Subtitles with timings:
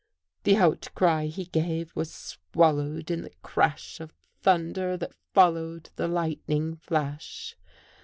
[0.45, 6.75] The outcry he gave was swallowed in the crash of thunder that followed the lightning
[6.77, 7.55] flash.